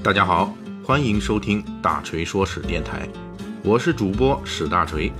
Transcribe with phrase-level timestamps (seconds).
[0.00, 0.54] 大家好，
[0.84, 3.06] 欢迎收听大锤说史电台，
[3.64, 5.12] 我是主播史大锤，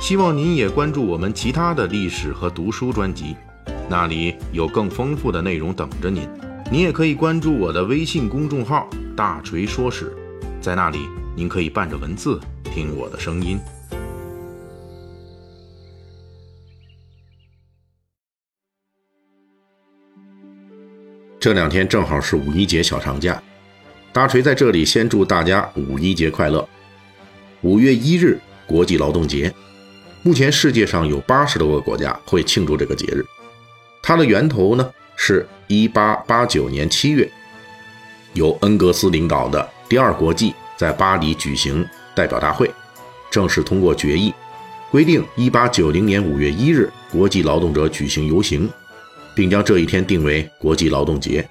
[0.00, 3.36] 希望您也关注我们其他的历史和读书专辑，
[3.90, 6.26] 那里有更丰富的内容等着您。
[6.70, 10.16] 您也可以关注我的微信公众号“大锤说史”，
[10.62, 11.00] 在那里
[11.36, 13.58] 您可以伴着文字听我的声音。
[21.40, 23.42] 这两天正好是五一节小长假，
[24.12, 26.68] 大锤在这里先祝大家五一节快乐。
[27.62, 29.50] 五月一日，国际劳动节。
[30.22, 33.24] 目前世界上有八十多个国家会庆祝这个节日。
[34.02, 37.26] 它的源头呢，是一八八九年七月，
[38.34, 41.82] 由恩格斯领导的第二国际在巴黎举行
[42.14, 42.70] 代表大会，
[43.30, 44.34] 正式通过决议，
[44.90, 48.68] 规定一八九零年五月一日国际劳动者举行游行。
[49.34, 51.48] 并将这一天定为国际劳动节。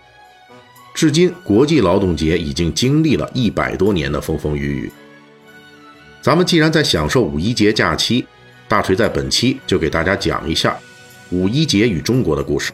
[1.02, 4.91] 至今，国际劳动节已经经历了一百多年的风风雨雨。
[6.21, 8.24] 咱们既然在享受五一节假期，
[8.68, 10.77] 大锤在本期就给大家讲一下
[11.32, 12.71] 五一节与中国的故事。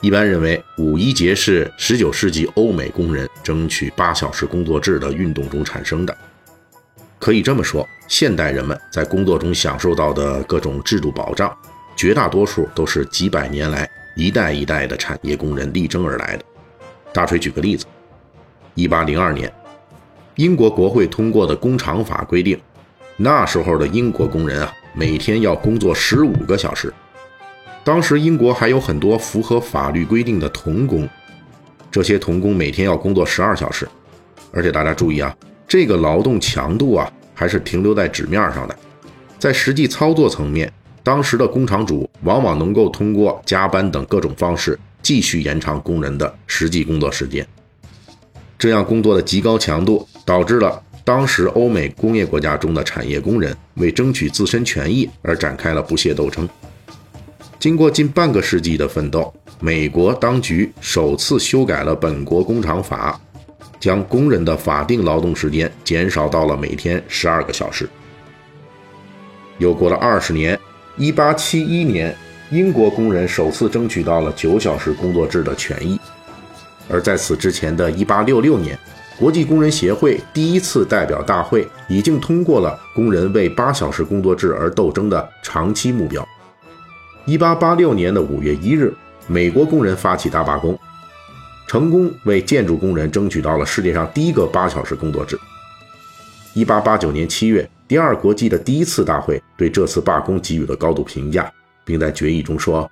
[0.00, 6.18] 一般认为，五一节是19世纪欧美工人争取八小时工作制的运动中产生的。
[7.20, 11.56] 可以这么说，现代人们在工作中享受到的各种制度保障。
[11.94, 16.44] 绝大多数都是几百年来一代一代的产业工人力争而来的。
[17.16, 17.86] 大锤举个例子，
[18.74, 19.50] 一八零二年，
[20.34, 22.60] 英国国会通过的工厂法规定，
[23.16, 26.92] 那时候的英国工人啊，每天要工作十五个小时。
[27.82, 31.08] 当时英国还有很多符合法律规定的童工，
[31.90, 33.88] 这些童工每天要工作十二小时，
[34.52, 35.34] 而且大家注意啊，
[35.66, 38.76] 这个劳动强度啊，还是停留在纸面上的，
[39.38, 40.70] 在实际操作层面。
[41.02, 47.46] 当时的工厂主往往能够通过加班等各种方式继续延长工人的实际工作时间。
[48.58, 56.48] 这样工作的极高强度，导致了当时欧美工业国家中的产业工人为争取自身权益而展开了不懈斗争。
[57.60, 63.20] 经过近半个世纪的奋斗，美国当局首次修改了本国工厂法，
[63.78, 67.88] 将工人的法定劳动时间减少到了每天十二个小时。
[69.58, 70.58] 又过了二十年。
[70.98, 72.16] 一八七一年，
[72.50, 75.98] 英国工人首次争取到了九小时工作制的权益，
[76.88, 78.78] 而在此之前的一八六六年，
[79.18, 86.26] 国际工人协会第一次代表大会已经通过了工人为八小时工作制而斗争的长期目标。
[87.24, 88.94] 一八八六年的五月一日，
[89.26, 90.78] 美国工人发起大罢工，
[91.66, 95.36] 成功为建筑工人争取到了世界上第一个八小时工作制。
[96.54, 97.68] 一八八九年七月。
[97.88, 101.48] 第二国际的第一次大会对这次罢工给予了高度评价，
[101.86, 102.90] 并在决议中说，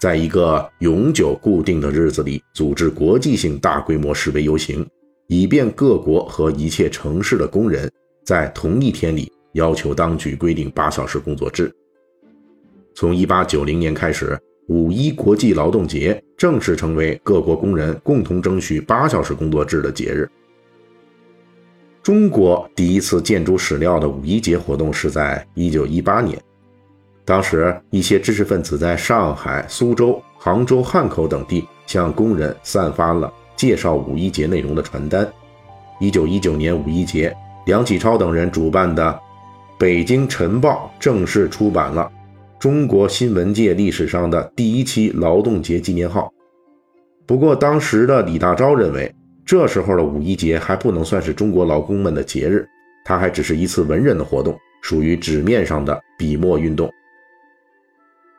[0.00, 4.86] 在一个永久固定的日子里组织国际性大规模示威游行，
[5.26, 7.90] 以便各国和一切城市的工人
[8.24, 11.74] 在同一天里要求当局规定八小时工作制。
[12.94, 20.28] 从1890年开始，五一国际劳动节正式成为各国工人共同争取八小时工作制的节日。
[22.02, 26.40] 中国第一次建筑史料的五一节活动是在一九一八年，
[27.26, 35.28] 当时一些知识分子在上海、苏州、杭州、汉口等地向工人散发了介绍五一节内容的传单。
[35.98, 39.12] 一九一九年五一节，梁启超等人主办的
[39.76, 42.10] 《北京晨报》正式出版了
[42.58, 46.32] 中国新闻界历史上的第一期劳动节纪念号。
[47.26, 49.12] 不过，当时的李大钊认为。
[49.44, 52.68] 这时候的五一节还不能算是中国劳工们的节日，
[53.04, 56.90] 它还只是一次文人的活动，属于纸面上的笔墨运动。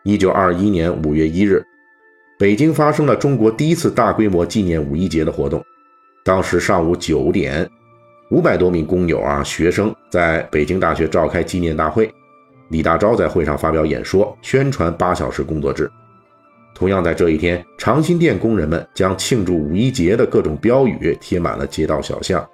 [0.07, 1.62] 一九二一年五月一日，
[2.40, 5.62] 北京发生了中国第一次大规模纪念五一节的活动。
[6.23, 7.69] 当时上午九点，
[8.31, 12.09] 五百多名工友啊学生在北京大学召开纪念大会，
[12.69, 15.91] 李大钊在会上发表演说，宣传八小时工作制。
[16.74, 22.48] 同样在这一天，长辛店工人们将庆祝五一节的各种标语贴满了街道小巷。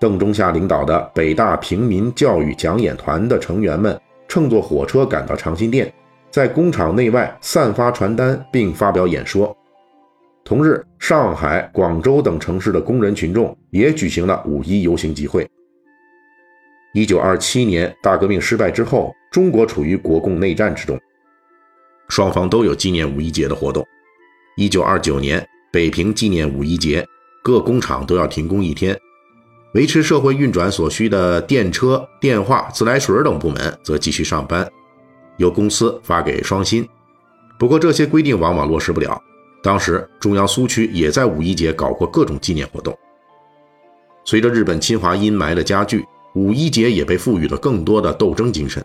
[0.00, 5.92] 邓中夏领导的北大平民教育讲演团的成员们乘坐火车赶到长辛店，
[6.30, 9.56] 在工厂内外散发传单并发表演说。
[10.44, 15.46] 同日，上海、广州等城市的工人群众也举行了五一游行集会。
[16.94, 20.98] 一九二七年大革命失败之后，中国处于国共内战之中。
[22.08, 23.86] 双方都有纪念五一节的活动。
[24.56, 27.06] 一九二九年，北平纪念五一节，
[27.44, 28.98] 各工厂都要停工一天，
[29.74, 34.66] 维持社会运转所需的电车、电话、自来水等部门则继续上班，
[35.38, 36.86] 由公司发给双薪。
[37.58, 39.20] 不过这些规定往往落实不了。
[39.60, 42.96] 当时中央苏区也在五一节搞过各种纪念活动。
[44.24, 48.84] 随着日本侵华阴霾的加剧，五一节也被赋予了更多的斗争精神。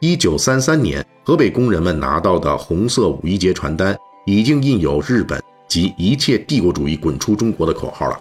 [0.00, 8.18] 一九三三年，河北工人们拿到的红色五一节传单，已经印有“日本及一切帝国主义滚出中国”的口号了。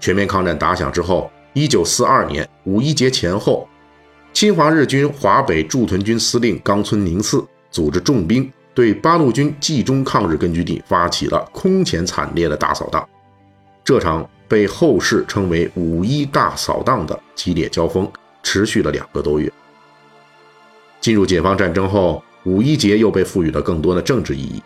[0.00, 3.68] 全面抗战打响之后，一九四二年五一节前后，
[4.32, 13.06] 侵华日军华北驻屯军司令冈村宁次组织重兵对八路军冀中抗日根据地发起了空前惨烈的大扫荡。
[13.84, 18.10] 这场被后世称为“五一大扫荡”的激烈交锋，
[18.42, 19.52] 持续了两个多月。
[21.00, 24.62] 进入解放战争后，五一节又被赋予了更多的政治意义。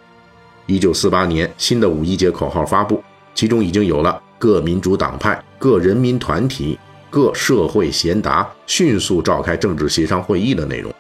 [0.67, 3.03] 一九四八年，新的五一节口号发布，
[3.35, 4.21] 其中已经有了。
[4.37, 6.79] 各民主党派、各人民团体、
[7.15, 10.93] 各社会贤达迅速召开政治协商会议的内容。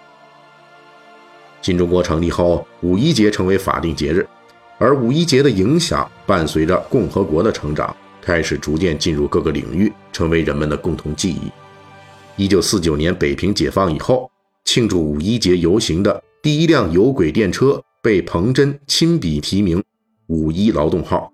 [1.60, 4.24] 新中国成立后，五一节成为法定节日，
[4.78, 11.50] 而五一节的影响伴随着共和国的成长，开始逐渐进入各个领域，成为人们的共同记忆。
[12.36, 14.30] 一九四九年北平解放以后，
[14.64, 19.82] 庆祝五一节游行的第一辆有轨电车被彭真亲笔题名
[20.28, 21.32] “五一劳动号”。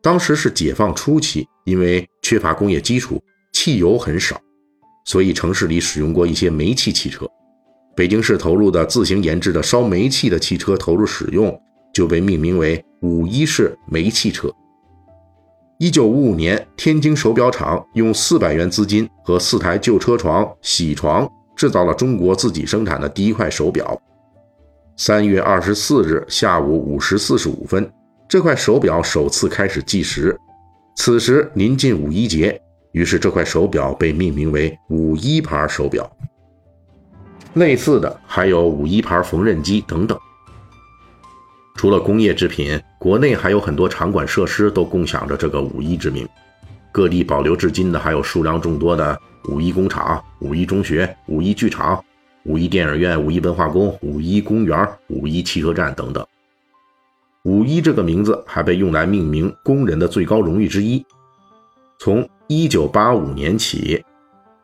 [0.00, 3.22] 当时是解放初期，因为缺乏工业基础，
[3.66, 4.40] 汽油很少，
[5.06, 7.26] 所以城市里使用过一些煤气汽车。
[7.96, 11.52] 北京市投入的自行研制的烧煤气的汽车投入使用，
[11.92, 14.48] 就被命名为五一式煤气车。
[15.80, 24.00] 一九五五年，天津手表厂用四百元资金和四台旧车床、铣床制造了中国自己生产的第一块手表。
[24.96, 27.92] 三月二十四日下午五时四十五分。
[28.28, 30.38] 这块手表首次开始计时，
[30.94, 32.60] 此时临近五一节，
[32.96, 36.10] 于是这块手表被命名为“五一牌手表”。
[37.52, 40.18] 类似的还有“五一牌缝纫机”等等。
[41.74, 46.26] 除了工业制品，国内还有很多场馆设施都共享着这个“五一”之名。
[46.90, 49.20] 各地保留至今的还有数量众多的
[49.50, 52.02] 五一工厂、五一中学、五一剧场、
[52.44, 56.26] 五一电影院、五一文化宫、五一公园、五一汽车站等等。
[57.44, 61.04] 五一这个名字还被用来命名工人的最高荣誉之一。
[61.98, 64.04] 从一九八五年起，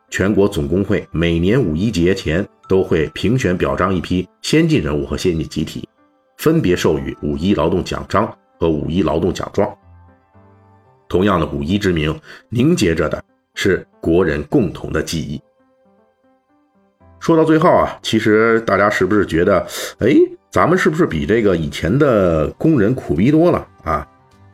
[0.09, 5.85] 全国总工会每年五一节前都会评选表彰一批先进人物和先进集体，
[6.37, 9.69] 分别授予五一劳动奖章和五一劳动奖状。
[11.09, 13.21] 同样的五一之名，凝结着的
[13.55, 15.41] 是国人共同的记忆。
[17.19, 19.59] 说到最后啊，其实大家是不是觉得，
[19.99, 20.15] 哎？
[20.49, 24.07] 咱们是不是比这个以前的工人苦逼多了啊？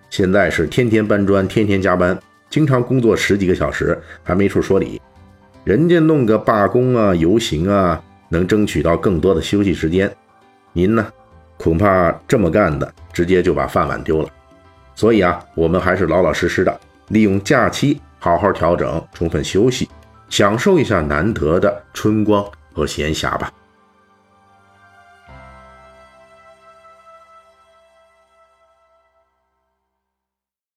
[0.09, 2.17] 现在是天天搬砖，天天加班，
[2.49, 4.99] 经常工作十几个小时，还没处说理。
[5.63, 10.11] 人家弄个罢工啊、游行啊，能争取到更多的休息时间。
[10.73, 11.05] 您呢，
[11.57, 14.29] 恐怕这么干的，直接就把饭碗丢了。
[14.95, 16.79] 所以啊，我们还是老老实实的，
[17.09, 19.87] 利用假期好好调整，充分休息，
[20.29, 22.43] 享受一下难得的春光
[22.73, 23.51] 和闲暇吧。